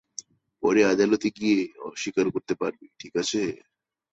[0.63, 3.41] পরে আদালতে গিয়ে অস্বীকার করতে পারবি, ঠিক আছে?